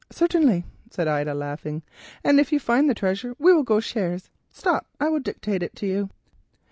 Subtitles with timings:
[0.11, 1.83] "Certainly," said Ida laughing,
[2.23, 4.31] "and if you find the treasure we will go shares.
[4.49, 6.09] Stop, I will dictate it to you."